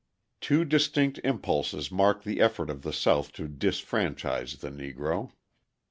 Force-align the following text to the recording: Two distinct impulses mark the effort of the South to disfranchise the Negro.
Two 0.39 0.65
distinct 0.65 1.19
impulses 1.23 1.91
mark 1.91 2.23
the 2.23 2.41
effort 2.41 2.71
of 2.71 2.81
the 2.81 2.91
South 2.91 3.31
to 3.33 3.47
disfranchise 3.47 4.55
the 4.57 4.71
Negro. 4.71 5.31